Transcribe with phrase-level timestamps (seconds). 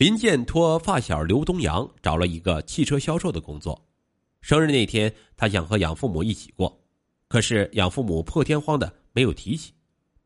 [0.00, 3.78] 林健托发小刘东阳找了一个汽车销售的工作。
[4.40, 6.74] 生日那天，他想和养父母一起过，
[7.28, 9.74] 可是养父母破天荒的没有提起。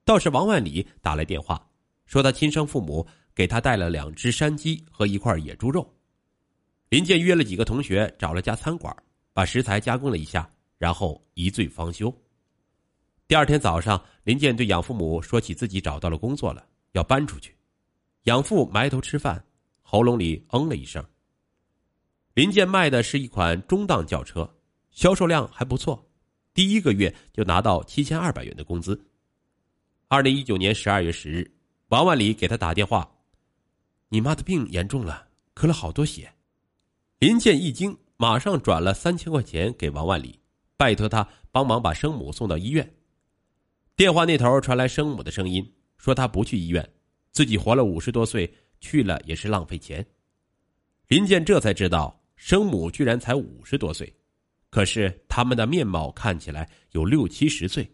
[0.05, 1.61] 倒是王万里打来电话，
[2.07, 5.85] 说他亲生父母给他带了两只山鸡和一块野猪肉。
[6.89, 8.97] 林健约了几个同学，找了家餐馆，
[9.33, 10.49] 把食材加工了一下，
[10.79, 12.17] 然后一醉方休。
[13.27, 17.53] 第二天早上，林健对养父母说起自己找到了工作了，要搬出去。
[18.27, 19.45] 养父埋头吃饭。
[19.87, 21.05] 喉咙里嗯了一声。
[22.33, 24.53] 林健卖的是一款中档轿车，
[24.91, 26.11] 销售量还不错，
[26.53, 29.01] 第一个月就拿到七千二百元的工资。
[30.09, 31.49] 二零一九年十二月十日，
[31.91, 33.09] 王万里给他打电话
[34.11, 36.33] ：“你妈的病严重了，咳了好多血。”
[37.21, 40.41] 林健一惊，马上转了三千块钱给王万里，
[40.77, 42.95] 拜托他帮忙把生母送到医院。
[43.95, 46.91] 电话那头传来生母的声音，说他不去医院，
[47.31, 48.53] 自己活了五十多岁。
[48.85, 50.05] 去了也是浪费钱。
[51.09, 54.15] 林健这才知道，生母居然才五十多岁，
[54.69, 57.91] 可是他们的面貌看起来有六七十岁，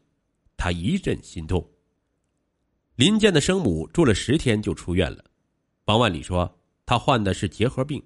[0.56, 1.64] 他一阵心痛。
[2.96, 5.24] 林健的生母住了十天就出院了。
[5.84, 8.02] 王万里说，他患的是结核病，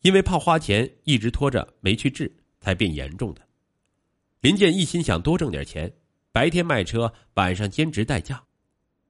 [0.00, 3.42] 因为怕花钱，一直拖着没去治，才变严重的。
[4.40, 5.92] 林健一心想多挣点钱，
[6.32, 8.44] 白天卖车，晚上兼职代驾，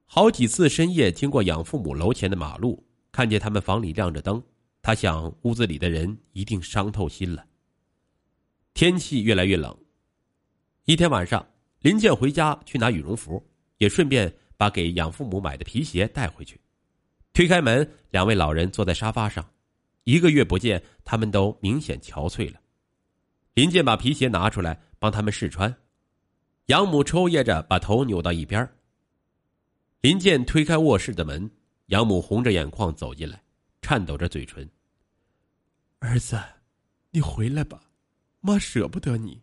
[0.05, 2.86] 好几次深夜经过养父母楼前的马路。
[3.17, 4.39] 看见他们房里亮着灯，
[4.79, 7.43] 他想屋子里的人一定伤透心了。
[8.75, 9.75] 天气越来越冷，
[10.85, 11.43] 一天晚上，
[11.79, 13.43] 林健回家去拿羽绒服，
[13.79, 16.61] 也顺便把给养父母买的皮鞋带回去。
[17.33, 19.43] 推开门，两位老人坐在沙发上，
[20.03, 22.61] 一个月不见，他们都明显憔悴了。
[23.55, 25.75] 林健把皮鞋拿出来帮他们试穿，
[26.67, 28.69] 养母抽噎着把头扭到一边。
[30.01, 31.49] 林健推开卧室的门。
[31.87, 33.41] 养母红着眼眶走进来，
[33.81, 34.69] 颤抖着嘴唇。
[35.99, 36.37] 儿子，
[37.11, 37.81] 你回来吧，
[38.41, 39.41] 妈舍不得你。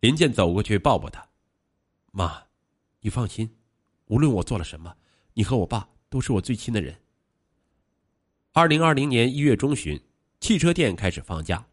[0.00, 1.26] 林健走过去抱抱他，
[2.12, 2.42] 妈，
[3.00, 3.50] 你放心，
[4.06, 4.94] 无论我做了什么，
[5.32, 6.94] 你和我爸都是我最亲的人。
[8.52, 9.98] 二零二零年一月中旬，
[10.40, 11.66] 汽车店开始放假，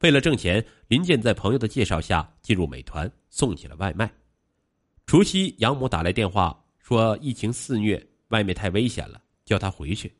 [0.00, 4.12] 为了挣钱，林健在朋友的介绍下进入美团送起了外卖。
[5.06, 8.06] 除夕，养母打来电话说疫情肆虐。
[8.34, 10.12] 外面太危险了，叫他回去。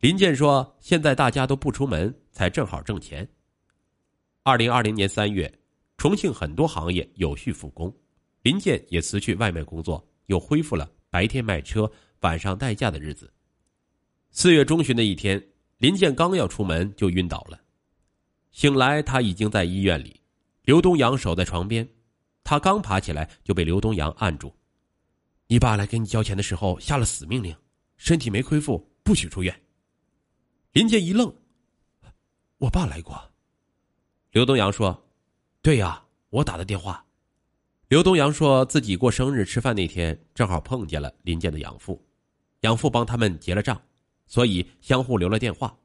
[0.00, 3.28] 林健说：“现在大家都不出门，才正好挣钱。”
[4.42, 5.52] 二零二零年三月，
[5.96, 7.94] 重庆很多行业有序复工，
[8.42, 11.88] 林健也辞去外卖工作，又恢复了白天卖车、
[12.22, 13.32] 晚上代驾的日子。
[14.32, 15.40] 四月中旬的一天，
[15.78, 17.60] 林健刚要出门就晕倒了，
[18.50, 20.20] 醒来他已经在医院里，
[20.64, 21.88] 刘东阳守在床边，
[22.42, 24.52] 他刚爬起来就被刘东阳按住。
[25.52, 27.52] 你爸来给你交钱的时候下了死命令，
[27.96, 29.52] 身体没恢复不许出院。
[30.70, 31.34] 林健一愣，
[32.58, 33.20] 我爸来过。
[34.30, 34.96] 刘东阳说
[35.60, 37.04] ：“对呀，我打的电话。”
[37.90, 42.00] 刘东阳说自己过生日吃饭那天正好碰见了林健的养父，
[42.60, 43.82] 养父帮他们结了账，
[44.28, 45.76] 所以相互留了电话。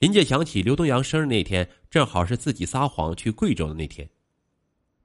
[0.00, 4.10] 林健想起刘东阳生日那天正好是自己撒谎去贵州的那天，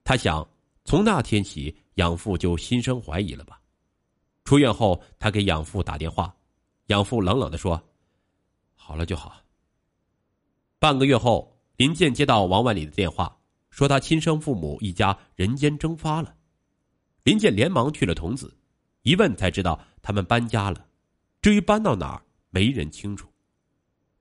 [0.03, 0.49] 他想
[0.83, 3.61] 从那天起养父就心生怀疑了吧。
[4.47, 6.33] 出院后，他给养父打电话，
[6.85, 7.83] 养父冷冷的说
[8.75, 9.41] ：“好了就好。”
[10.79, 13.37] 半个月后，林健接到王万里的电话，
[13.71, 16.33] 说他亲生父母一家人间蒸发了。
[17.23, 18.49] 林健连忙去了桐梓，
[19.01, 20.87] 一问才知道他们搬家了，
[21.41, 23.27] 至于搬到哪儿，没人清楚。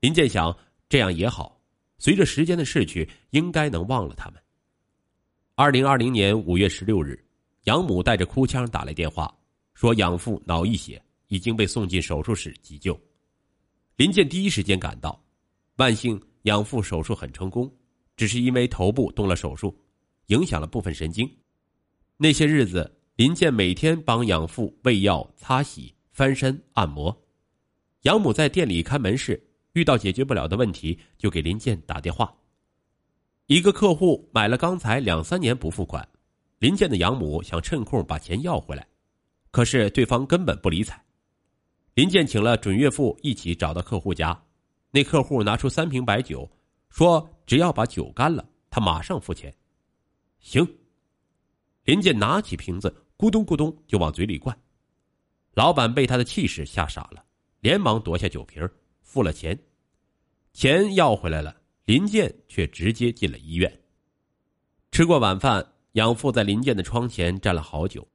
[0.00, 0.52] 林健想，
[0.88, 1.60] 这样也好，
[1.98, 4.42] 随着时间的逝去，应该能忘了他们。
[5.54, 7.24] 二零二零年五月十六日，
[7.66, 9.32] 养母带着哭腔打来电话。
[9.76, 12.98] 说养父脑溢血，已经被送进手术室急救。
[13.96, 15.22] 林健第一时间赶到，
[15.76, 17.70] 万幸养父手术很成功，
[18.16, 19.78] 只是因为头部动了手术，
[20.28, 21.30] 影响了部分神经。
[22.16, 27.14] 那些日子，林健每天帮养父喂药、擦洗、翻身、按摩。
[28.04, 29.38] 养母在店里看门市，
[29.74, 32.34] 遇到解决不了的问题，就给林健打电话。
[33.44, 36.08] 一个客户买了钢材两三年不付款，
[36.60, 38.88] 林健的养母想趁空把钱要回来。
[39.56, 41.02] 可是对方根本不理睬，
[41.94, 44.38] 林健请了准岳父一起找到客户家，
[44.90, 46.46] 那客户拿出三瓶白酒，
[46.90, 49.50] 说只要把酒干了，他马上付钱。
[50.40, 50.62] 行，
[51.84, 54.54] 林健拿起瓶子，咕咚咕咚就往嘴里灌。
[55.54, 57.24] 老板被他的气势吓傻了，
[57.60, 58.68] 连忙夺下酒瓶，
[59.00, 59.58] 付了钱，
[60.52, 61.56] 钱要回来了，
[61.86, 63.80] 林健却直接进了医院。
[64.90, 68.06] 吃过晚饭，养父在林健的窗前站了好久。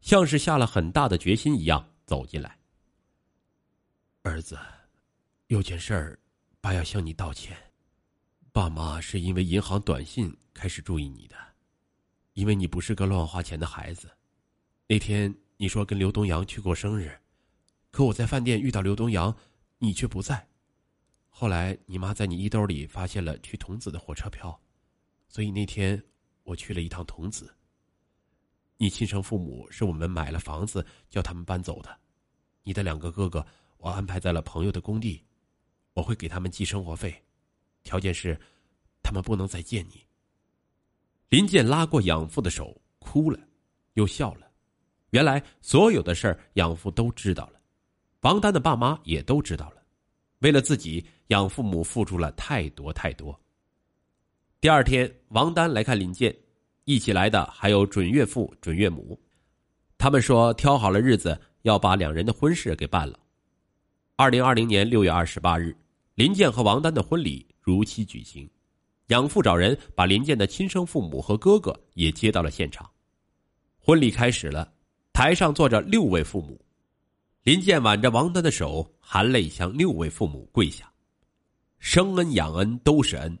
[0.00, 2.56] 像是下了很大的决心一样走进来。
[4.22, 4.58] 儿子，
[5.46, 6.18] 有件事儿，
[6.60, 7.56] 爸要向你道歉。
[8.52, 11.36] 爸妈是因为银行短信开始注意你的，
[12.34, 14.10] 因为你不是个乱花钱的孩子。
[14.86, 17.16] 那天你说跟刘东阳去过生日，
[17.90, 19.34] 可我在饭店遇到刘东阳，
[19.78, 20.46] 你却不在。
[21.28, 24.60] 后来你妈在你衣兜里发现了去桐梓的火车票，
[25.28, 26.02] 所以那天
[26.42, 27.48] 我去了一趟桐梓。
[28.80, 31.94] 你亲生父母是我们买了房子叫他们搬走的，
[32.62, 33.44] 你的两个哥哥
[33.76, 35.20] 我安排在了朋友的工地，
[35.94, 37.12] 我会给他们寄生活费。
[37.82, 38.40] 条件是，
[39.02, 40.00] 他们不能再见你。
[41.28, 43.38] 林健拉过养父的手，哭了，
[43.94, 44.48] 又笑了。
[45.10, 47.60] 原来所有的事儿，养父都知道了，
[48.20, 49.82] 王丹的爸妈也都知道了。
[50.38, 53.38] 为了自己，养父母付出了太多太多。
[54.60, 56.32] 第二天，王丹来看林健，
[56.88, 59.20] 一起来的还有准岳父、准岳母。
[59.98, 63.20] 他们说挑好了日子，要把两人的婚事给办了。
[64.16, 65.76] 二零二零年六月二十八日，
[66.14, 67.46] 林健和王丹的婚礼。
[67.60, 68.48] 如期举行，
[69.08, 72.88] 养父找人把林健的亲生父母和哥哥也接到了现场。
[73.78, 74.72] 婚礼开始了，
[75.12, 76.58] 台上坐着六位父母，
[77.42, 80.90] 林健挽着王丹的手，含泪向六位父母跪下。
[81.80, 83.38] 生恩养恩都是恩，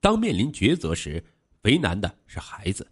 [0.00, 1.24] 当面临抉择时，
[1.62, 2.86] 为难的是孩子。